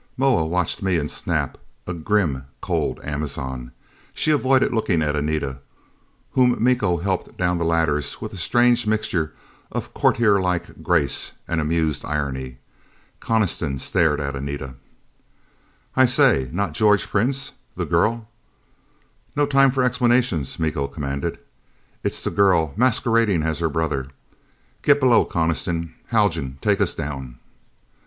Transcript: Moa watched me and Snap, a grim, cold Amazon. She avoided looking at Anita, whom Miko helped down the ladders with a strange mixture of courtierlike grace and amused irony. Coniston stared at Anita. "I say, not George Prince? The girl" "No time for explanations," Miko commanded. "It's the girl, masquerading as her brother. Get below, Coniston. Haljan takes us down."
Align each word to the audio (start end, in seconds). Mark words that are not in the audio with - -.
Moa 0.17 0.43
watched 0.47 0.81
me 0.81 0.97
and 0.97 1.11
Snap, 1.11 1.59
a 1.85 1.93
grim, 1.93 2.45
cold 2.59 2.99
Amazon. 3.03 3.71
She 4.15 4.31
avoided 4.31 4.73
looking 4.73 5.03
at 5.03 5.15
Anita, 5.15 5.59
whom 6.31 6.57
Miko 6.63 6.97
helped 6.97 7.37
down 7.37 7.59
the 7.59 7.63
ladders 7.65 8.19
with 8.19 8.33
a 8.33 8.37
strange 8.37 8.87
mixture 8.87 9.31
of 9.71 9.93
courtierlike 9.93 10.81
grace 10.81 11.33
and 11.47 11.61
amused 11.61 12.03
irony. 12.03 12.57
Coniston 13.19 13.77
stared 13.77 14.19
at 14.19 14.35
Anita. 14.35 14.73
"I 15.95 16.07
say, 16.07 16.49
not 16.51 16.73
George 16.73 17.07
Prince? 17.07 17.51
The 17.75 17.85
girl" 17.85 18.27
"No 19.35 19.45
time 19.45 19.69
for 19.69 19.83
explanations," 19.83 20.57
Miko 20.57 20.87
commanded. 20.87 21.37
"It's 22.03 22.23
the 22.23 22.31
girl, 22.31 22.73
masquerading 22.75 23.43
as 23.43 23.59
her 23.59 23.69
brother. 23.69 24.07
Get 24.81 24.99
below, 24.99 25.25
Coniston. 25.25 25.93
Haljan 26.07 26.57
takes 26.59 26.81
us 26.81 26.95
down." 26.95 27.37